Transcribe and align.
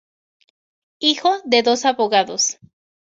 Hijo 0.99 1.31
de 1.45 1.61
dos 1.61 1.85
abogados. 1.85 2.57